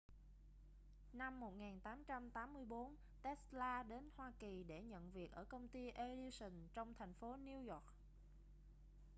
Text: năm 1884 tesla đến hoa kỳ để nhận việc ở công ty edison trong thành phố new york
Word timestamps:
năm 1.13 1.39
1884 1.39 2.95
tesla 3.21 3.83
đến 3.83 4.09
hoa 4.17 4.33
kỳ 4.39 4.63
để 4.63 4.81
nhận 4.81 5.11
việc 5.11 5.31
ở 5.31 5.45
công 5.45 5.67
ty 5.67 5.89
edison 5.89 6.51
trong 6.73 6.93
thành 6.93 7.13
phố 7.13 7.35
new 7.37 7.69
york 7.73 7.83